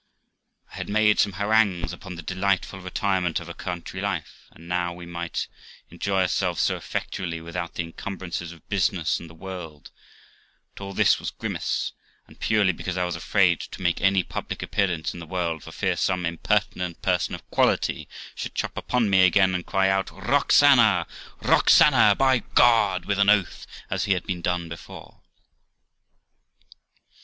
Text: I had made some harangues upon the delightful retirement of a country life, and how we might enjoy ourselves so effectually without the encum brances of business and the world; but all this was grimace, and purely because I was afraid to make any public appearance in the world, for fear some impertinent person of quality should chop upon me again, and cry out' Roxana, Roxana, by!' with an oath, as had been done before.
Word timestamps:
I 0.73 0.77
had 0.77 0.89
made 0.89 1.19
some 1.19 1.33
harangues 1.33 1.93
upon 1.93 2.15
the 2.15 2.23
delightful 2.23 2.79
retirement 2.79 3.39
of 3.39 3.47
a 3.47 3.53
country 3.53 4.01
life, 4.01 4.47
and 4.49 4.71
how 4.71 4.93
we 4.93 5.05
might 5.05 5.47
enjoy 5.91 6.21
ourselves 6.21 6.59
so 6.59 6.75
effectually 6.75 7.39
without 7.39 7.75
the 7.75 7.83
encum 7.83 8.17
brances 8.17 8.51
of 8.51 8.67
business 8.67 9.19
and 9.19 9.29
the 9.29 9.35
world; 9.35 9.91
but 10.73 10.83
all 10.83 10.93
this 10.93 11.19
was 11.19 11.29
grimace, 11.29 11.93
and 12.25 12.39
purely 12.39 12.71
because 12.73 12.97
I 12.97 13.03
was 13.05 13.15
afraid 13.15 13.59
to 13.59 13.81
make 13.83 14.01
any 14.01 14.23
public 14.23 14.63
appearance 14.63 15.13
in 15.13 15.19
the 15.19 15.27
world, 15.27 15.63
for 15.63 15.71
fear 15.71 15.95
some 15.95 16.25
impertinent 16.25 17.03
person 17.03 17.35
of 17.35 17.47
quality 17.51 18.09
should 18.33 18.55
chop 18.55 18.75
upon 18.75 19.07
me 19.07 19.23
again, 19.23 19.53
and 19.53 19.63
cry 19.63 19.87
out' 19.87 20.09
Roxana, 20.29 21.05
Roxana, 21.43 22.15
by!' 22.15 22.41
with 23.05 23.19
an 23.19 23.29
oath, 23.29 23.67
as 23.91 24.05
had 24.05 24.23
been 24.25 24.41
done 24.41 24.67
before. 24.67 25.21